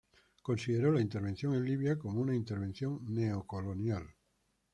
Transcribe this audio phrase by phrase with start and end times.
[0.41, 4.15] Consideró la intervención en Libia como una intervención neocolonial.